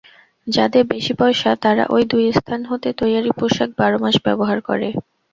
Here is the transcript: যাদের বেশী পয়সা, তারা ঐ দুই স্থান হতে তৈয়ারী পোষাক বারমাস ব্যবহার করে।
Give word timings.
যাদের 0.47 0.83
বেশী 0.91 1.13
পয়সা, 1.13 1.51
তারা 1.63 1.83
ঐ 1.89 2.07
দুই 2.11 2.25
স্থান 2.37 2.61
হতে 2.65 2.89
তৈয়ারী 2.99 3.31
পোষাক 3.39 3.69
বারমাস 3.79 4.15
ব্যবহার 4.25 4.59
করে। 4.69 4.87